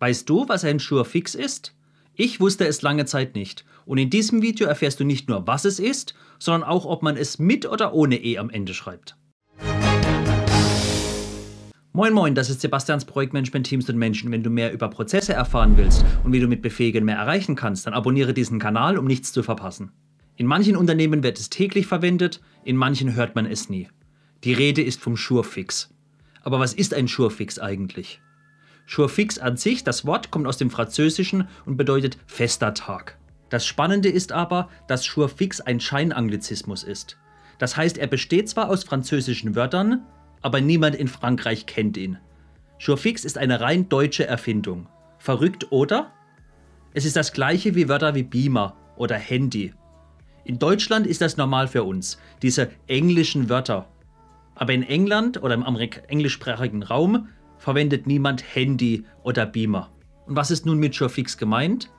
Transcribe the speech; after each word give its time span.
Weißt 0.00 0.28
du, 0.28 0.48
was 0.48 0.64
ein 0.64 0.78
Sure-Fix 0.78 1.34
ist? 1.34 1.74
Ich 2.14 2.38
wusste 2.40 2.66
es 2.66 2.82
lange 2.82 3.04
Zeit 3.04 3.34
nicht. 3.34 3.64
Und 3.84 3.98
in 3.98 4.10
diesem 4.10 4.42
Video 4.42 4.68
erfährst 4.68 5.00
du 5.00 5.04
nicht 5.04 5.28
nur, 5.28 5.46
was 5.48 5.64
es 5.64 5.80
ist, 5.80 6.14
sondern 6.38 6.62
auch, 6.62 6.84
ob 6.84 7.02
man 7.02 7.16
es 7.16 7.40
mit 7.40 7.66
oder 7.66 7.92
ohne 7.94 8.22
E 8.22 8.38
am 8.38 8.48
Ende 8.48 8.74
schreibt. 8.74 9.16
Moin 11.92 12.12
Moin, 12.12 12.36
das 12.36 12.48
ist 12.48 12.60
Sebastians 12.60 13.06
Projektmanagement 13.06 13.66
Teams 13.66 13.88
und 13.88 13.96
Menschen. 13.96 14.30
Wenn 14.30 14.44
du 14.44 14.50
mehr 14.50 14.72
über 14.72 14.88
Prozesse 14.88 15.32
erfahren 15.32 15.76
willst 15.76 16.04
und 16.22 16.32
wie 16.32 16.38
du 16.38 16.46
mit 16.46 16.62
Befähigen 16.62 17.04
mehr 17.04 17.16
erreichen 17.16 17.56
kannst, 17.56 17.86
dann 17.86 17.94
abonniere 17.94 18.34
diesen 18.34 18.60
Kanal, 18.60 18.98
um 18.98 19.04
nichts 19.04 19.32
zu 19.32 19.42
verpassen. 19.42 19.90
In 20.36 20.46
manchen 20.46 20.76
Unternehmen 20.76 21.24
wird 21.24 21.40
es 21.40 21.50
täglich 21.50 21.88
verwendet, 21.88 22.40
in 22.62 22.76
manchen 22.76 23.16
hört 23.16 23.34
man 23.34 23.46
es 23.46 23.68
nie. 23.68 23.88
Die 24.44 24.52
Rede 24.52 24.82
ist 24.82 25.00
vom 25.00 25.16
Sure-Fix. 25.16 25.92
Aber 26.42 26.60
was 26.60 26.72
ist 26.72 26.94
ein 26.94 27.08
Sure-Fix 27.08 27.58
eigentlich? 27.58 28.20
Sure-Fix 28.88 29.38
an 29.38 29.58
sich, 29.58 29.84
das 29.84 30.06
Wort 30.06 30.30
kommt 30.30 30.46
aus 30.46 30.56
dem 30.56 30.70
Französischen 30.70 31.46
und 31.66 31.76
bedeutet 31.76 32.16
fester 32.26 32.72
Tag. 32.72 33.18
Das 33.50 33.66
Spannende 33.66 34.08
ist 34.08 34.32
aber, 34.32 34.70
dass 34.88 35.04
Sure-Fix 35.04 35.60
ein 35.60 35.78
Scheinanglizismus 35.78 36.84
ist. 36.84 37.18
Das 37.58 37.76
heißt, 37.76 37.98
er 37.98 38.06
besteht 38.06 38.48
zwar 38.48 38.70
aus 38.70 38.84
französischen 38.84 39.54
Wörtern, 39.54 40.06
aber 40.40 40.62
niemand 40.62 40.96
in 40.96 41.08
Frankreich 41.08 41.66
kennt 41.66 41.98
ihn. 41.98 42.18
Sure-Fix 42.78 43.24
ist 43.24 43.36
eine 43.36 43.60
rein 43.60 43.90
deutsche 43.90 44.26
Erfindung. 44.26 44.88
Verrückt, 45.18 45.70
oder? 45.70 46.12
Es 46.94 47.04
ist 47.04 47.16
das 47.16 47.32
gleiche 47.32 47.74
wie 47.74 47.88
Wörter 47.90 48.14
wie 48.14 48.22
Beamer 48.22 48.74
oder 48.96 49.16
Handy. 49.16 49.74
In 50.44 50.58
Deutschland 50.58 51.06
ist 51.06 51.20
das 51.20 51.36
normal 51.36 51.68
für 51.68 51.84
uns, 51.84 52.18
diese 52.40 52.70
englischen 52.86 53.50
Wörter. 53.50 53.86
Aber 54.54 54.72
in 54.72 54.82
England 54.82 55.42
oder 55.42 55.54
im 55.54 55.64
englischsprachigen 56.08 56.82
Raum 56.82 57.28
verwendet 57.58 58.06
niemand 58.06 58.42
Handy 58.54 59.04
oder 59.22 59.46
Beamer. 59.46 59.90
Und 60.26 60.36
was 60.36 60.50
ist 60.50 60.66
nun 60.66 60.78
mit 60.78 60.94
Surefix 60.94 61.36
gemeint? 61.36 61.90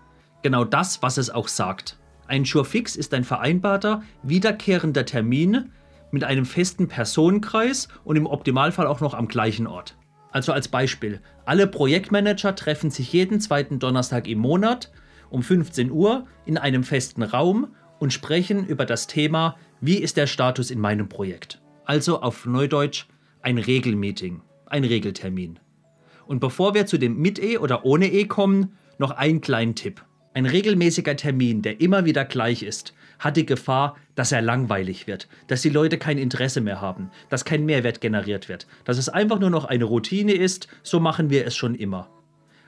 Genau 0.41 0.63
das, 0.63 1.01
was 1.01 1.17
es 1.17 1.29
auch 1.29 1.47
sagt. 1.47 1.97
Ein 2.27 2.45
Surefix 2.45 2.95
ist 2.95 3.13
ein 3.13 3.23
vereinbarter, 3.23 4.03
wiederkehrender 4.23 5.05
Termin 5.05 5.71
mit 6.11 6.23
einem 6.23 6.45
festen 6.45 6.87
Personenkreis 6.87 7.87
und 8.03 8.15
im 8.15 8.25
Optimalfall 8.25 8.87
auch 8.87 9.01
noch 9.01 9.13
am 9.13 9.27
gleichen 9.27 9.67
Ort. 9.67 9.95
Also 10.31 10.53
als 10.53 10.67
Beispiel, 10.67 11.21
alle 11.45 11.67
Projektmanager 11.67 12.55
treffen 12.55 12.91
sich 12.91 13.11
jeden 13.11 13.39
zweiten 13.39 13.79
Donnerstag 13.79 14.27
im 14.27 14.39
Monat 14.39 14.91
um 15.29 15.43
15 15.43 15.91
Uhr 15.91 16.27
in 16.45 16.57
einem 16.57 16.83
festen 16.83 17.23
Raum 17.23 17.75
und 17.99 18.13
sprechen 18.13 18.65
über 18.65 18.85
das 18.85 19.07
Thema, 19.07 19.57
wie 19.81 19.97
ist 19.97 20.17
der 20.17 20.27
Status 20.27 20.71
in 20.71 20.79
meinem 20.79 21.09
Projekt. 21.09 21.61
Also 21.85 22.21
auf 22.21 22.45
Neudeutsch 22.45 23.05
ein 23.41 23.57
Regelmeeting, 23.57 24.41
ein 24.69 24.83
Regeltermin. 24.83 25.59
Und 26.27 26.39
bevor 26.39 26.73
wir 26.73 26.85
zu 26.85 26.97
dem 26.97 27.17
mit 27.17 27.39
E 27.39 27.57
oder 27.57 27.85
ohne 27.85 28.11
E 28.11 28.25
kommen, 28.25 28.77
noch 28.97 29.11
einen 29.11 29.41
kleinen 29.41 29.75
Tipp. 29.75 30.03
Ein 30.33 30.45
regelmäßiger 30.45 31.15
Termin, 31.15 31.63
der 31.63 31.81
immer 31.81 32.05
wieder 32.05 32.23
gleich 32.23 32.61
ist, 32.61 32.93
hat 33.17 33.35
die 33.35 33.45
Gefahr, 33.45 33.97
dass 34.15 34.31
er 34.31 34.41
langweilig 34.41 35.07
wird, 35.07 35.27
dass 35.47 35.61
die 35.61 35.69
Leute 35.69 35.97
kein 35.97 36.17
Interesse 36.17 36.61
mehr 36.61 36.81
haben, 36.81 37.09
dass 37.29 37.45
kein 37.45 37.65
Mehrwert 37.65 37.99
generiert 37.99 38.47
wird, 38.47 38.67
dass 38.85 38.97
es 38.97 39.09
einfach 39.09 39.39
nur 39.39 39.49
noch 39.49 39.65
eine 39.65 39.85
Routine 39.85 40.33
ist, 40.33 40.67
so 40.83 40.99
machen 40.99 41.29
wir 41.29 41.45
es 41.45 41.55
schon 41.55 41.75
immer. 41.75 42.09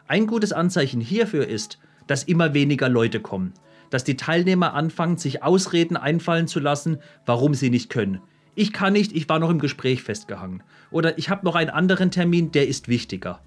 Ein 0.07 0.27
gutes 0.27 0.52
Anzeichen 0.52 0.99
hierfür 0.99 1.47
ist, 1.47 1.79
dass 2.07 2.23
immer 2.23 2.53
weniger 2.53 2.89
Leute 2.89 3.19
kommen, 3.19 3.53
dass 3.91 4.03
die 4.03 4.17
Teilnehmer 4.17 4.73
anfangen, 4.73 5.17
sich 5.17 5.44
Ausreden 5.44 5.97
einfallen 5.97 6.47
zu 6.47 6.59
lassen, 6.59 6.97
warum 7.25 7.53
sie 7.53 7.69
nicht 7.69 7.89
können. 7.89 8.22
Ich 8.53 8.73
kann 8.73 8.94
nicht, 8.94 9.13
ich 9.13 9.30
war 9.30 9.39
noch 9.39 9.49
im 9.49 9.59
Gespräch 9.59 10.03
festgehangen. 10.03 10.61
Oder 10.91 11.17
ich 11.17 11.30
habe 11.30 11.45
noch 11.45 11.55
einen 11.55 11.69
anderen 11.69 12.11
Termin, 12.11 12.52
der 12.52 12.67
ist 12.67 12.89
wichtiger. 12.89 13.41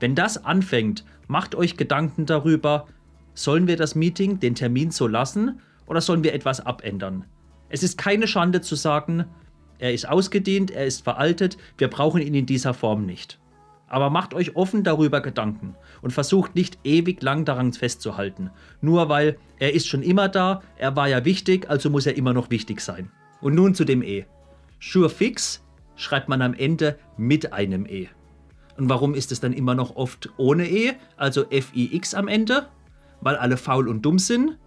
Wenn 0.00 0.14
das 0.14 0.44
anfängt, 0.44 1.04
macht 1.28 1.54
euch 1.54 1.76
Gedanken 1.76 2.24
darüber, 2.24 2.86
sollen 3.34 3.66
wir 3.66 3.76
das 3.76 3.94
Meeting, 3.94 4.40
den 4.40 4.54
Termin 4.54 4.90
so 4.90 5.06
lassen 5.06 5.60
oder 5.86 6.00
sollen 6.00 6.24
wir 6.24 6.32
etwas 6.32 6.64
abändern? 6.64 7.26
Es 7.68 7.82
ist 7.82 7.98
keine 7.98 8.26
Schande 8.26 8.62
zu 8.62 8.76
sagen, 8.76 9.26
er 9.78 9.92
ist 9.92 10.08
ausgedient, 10.08 10.70
er 10.70 10.86
ist 10.86 11.04
veraltet, 11.04 11.58
wir 11.76 11.88
brauchen 11.88 12.22
ihn 12.22 12.34
in 12.34 12.46
dieser 12.46 12.74
Form 12.74 13.04
nicht. 13.04 13.38
Aber 13.88 14.08
macht 14.08 14.34
euch 14.34 14.56
offen 14.56 14.84
darüber 14.84 15.20
Gedanken 15.20 15.74
und 16.00 16.12
versucht 16.12 16.54
nicht 16.54 16.78
ewig 16.84 17.22
lang 17.22 17.44
daran 17.44 17.72
festzuhalten. 17.72 18.50
Nur 18.80 19.08
weil 19.08 19.36
er 19.58 19.74
ist 19.74 19.86
schon 19.86 20.02
immer 20.02 20.28
da, 20.28 20.62
er 20.78 20.96
war 20.96 21.08
ja 21.08 21.24
wichtig, 21.24 21.68
also 21.68 21.90
muss 21.90 22.06
er 22.06 22.16
immer 22.16 22.32
noch 22.32 22.50
wichtig 22.50 22.80
sein. 22.80 23.10
Und 23.40 23.54
nun 23.54 23.74
zu 23.74 23.84
dem 23.84 24.02
E. 24.02 24.26
Sure 24.80 25.10
fix 25.10 25.64
schreibt 25.96 26.28
man 26.28 26.42
am 26.42 26.54
Ende 26.54 26.98
mit 27.16 27.52
einem 27.52 27.86
E. 27.86 28.08
Und 28.76 28.88
warum 28.88 29.14
ist 29.14 29.32
es 29.32 29.40
dann 29.40 29.52
immer 29.52 29.74
noch 29.74 29.96
oft 29.96 30.30
ohne 30.38 30.68
E, 30.68 30.94
also 31.16 31.44
FIX 31.50 32.14
am 32.14 32.28
Ende? 32.28 32.68
Weil 33.20 33.36
alle 33.36 33.56
faul 33.56 33.88
und 33.88 34.02
dumm 34.02 34.18
sind? 34.18 34.58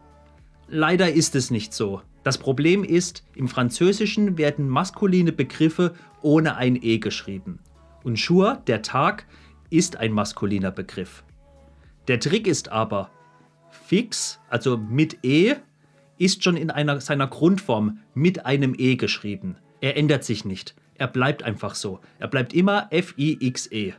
Leider 0.68 1.12
ist 1.12 1.36
es 1.36 1.50
nicht 1.50 1.74
so. 1.74 2.02
Das 2.24 2.38
Problem 2.38 2.84
ist, 2.84 3.24
im 3.36 3.48
Französischen 3.48 4.38
werden 4.38 4.70
maskuline 4.70 5.32
Begriffe 5.32 5.94
ohne 6.22 6.56
ein 6.56 6.78
E 6.82 7.00
geschrieben. 7.00 7.60
Und 8.04 8.20
Schur, 8.20 8.62
der 8.68 8.82
Tag, 8.82 9.26
ist 9.70 9.98
ein 9.98 10.12
maskuliner 10.12 10.72
Begriff. 10.72 11.24
Der 12.08 12.20
Trick 12.20 12.48
ist 12.48 12.70
aber, 12.70 13.10
fix, 13.72 14.40
also 14.50 14.78
mit 14.78 15.18
E, 15.24 15.56
ist 16.24 16.44
schon 16.44 16.56
in 16.56 16.72
einer, 16.72 17.02
seiner 17.02 17.28
Grundform 17.28 18.00
mit 18.14 18.46
einem 18.46 18.74
E 18.78 18.96
geschrieben. 18.96 19.58
Er 19.82 19.98
ändert 19.98 20.24
sich 20.24 20.46
nicht. 20.46 20.76
Er 20.96 21.08
bleibt 21.08 21.44
einfach 21.44 21.76
so. 21.76 22.00
Er 22.20 22.30
bleibt 22.30 22.54
immer 22.54 22.88
F-I-X-E. 22.92 23.94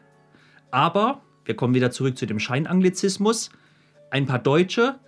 Aber, 0.70 1.20
wir 1.44 1.54
kommen 1.54 1.74
wieder 1.74 1.90
zurück 1.90 2.16
zu 2.16 2.24
dem 2.24 2.38
Scheinanglizismus, 2.38 3.50
ein 4.10 4.24
paar 4.24 4.38
Deutsche, 4.38 4.98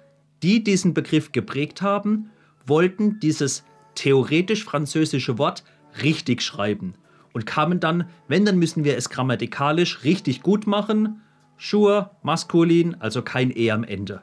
die 0.43 0.62
diesen 0.62 0.93
Begriff 0.93 1.32
geprägt 1.32 1.81
haben, 1.81 2.31
wollten 2.66 3.19
dieses 3.21 3.65
theoretisch 3.94 4.65
französische 4.65 5.38
Wort 5.38 5.65
richtig 6.03 6.43
schreiben 6.43 6.94
und 7.32 7.47
kamen 7.47 7.81
dann, 7.81 8.10
wenn, 8.28 8.44
dann 8.44 8.59
müssen 8.59 8.84
wir 8.84 8.97
es 8.97 9.09
grammatikalisch 9.09 10.05
richtig 10.05 10.43
gut 10.43 10.66
machen. 10.66 11.22
Sure, 11.56 12.10
maskulin, 12.22 12.97
also 13.00 13.22
kein 13.22 13.50
E 13.56 13.71
am 13.71 13.84
Ende. 13.84 14.21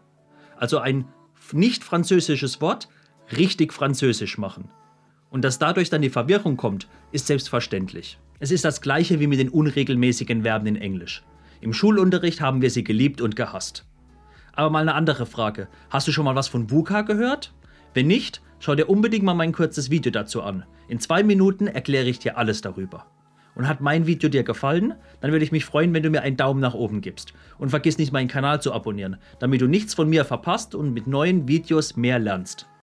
Also 0.57 0.77
ein 0.77 1.05
nicht 1.51 1.83
französisches 1.83 2.61
Wort 2.61 2.87
richtig 3.35 3.73
französisch 3.73 4.37
machen. 4.37 4.69
Und 5.29 5.43
dass 5.43 5.59
dadurch 5.59 5.89
dann 5.89 6.01
die 6.01 6.09
Verwirrung 6.09 6.57
kommt, 6.57 6.87
ist 7.11 7.27
selbstverständlich. 7.27 8.19
Es 8.39 8.51
ist 8.51 8.65
das 8.65 8.81
gleiche 8.81 9.19
wie 9.19 9.27
mit 9.27 9.39
den 9.39 9.49
unregelmäßigen 9.49 10.43
Verben 10.43 10.67
in 10.67 10.75
Englisch. 10.75 11.23
Im 11.61 11.73
Schulunterricht 11.73 12.41
haben 12.41 12.61
wir 12.61 12.69
sie 12.69 12.83
geliebt 12.83 13.21
und 13.21 13.35
gehasst. 13.35 13.85
Aber 14.53 14.69
mal 14.69 14.81
eine 14.81 14.93
andere 14.93 15.25
Frage. 15.25 15.67
Hast 15.89 16.07
du 16.07 16.11
schon 16.11 16.25
mal 16.25 16.35
was 16.35 16.47
von 16.47 16.69
VUCA 16.69 17.01
gehört? 17.01 17.53
Wenn 17.93 18.07
nicht, 18.07 18.41
schau 18.59 18.75
dir 18.75 18.89
unbedingt 18.89 19.23
mal 19.23 19.33
mein 19.33 19.53
kurzes 19.53 19.89
Video 19.89 20.11
dazu 20.11 20.43
an. 20.43 20.65
In 20.87 20.99
zwei 20.99 21.23
Minuten 21.23 21.67
erkläre 21.67 22.09
ich 22.09 22.19
dir 22.19 22.37
alles 22.37 22.61
darüber. 22.61 23.07
Und 23.55 23.67
hat 23.67 23.81
mein 23.81 24.07
Video 24.07 24.29
dir 24.29 24.43
gefallen, 24.43 24.95
dann 25.21 25.31
würde 25.31 25.45
ich 25.45 25.51
mich 25.51 25.65
freuen, 25.65 25.93
wenn 25.93 26.03
du 26.03 26.09
mir 26.09 26.21
einen 26.21 26.37
Daumen 26.37 26.59
nach 26.59 26.73
oben 26.73 27.01
gibst. 27.01 27.33
Und 27.57 27.69
vergiss 27.69 27.97
nicht 27.97 28.11
meinen 28.11 28.27
Kanal 28.27 28.61
zu 28.61 28.73
abonnieren, 28.73 29.17
damit 29.39 29.61
du 29.61 29.67
nichts 29.67 29.93
von 29.93 30.09
mir 30.09 30.25
verpasst 30.25 30.73
und 30.75 30.93
mit 30.93 31.07
neuen 31.07 31.47
Videos 31.47 31.95
mehr 31.95 32.19
lernst. 32.19 32.67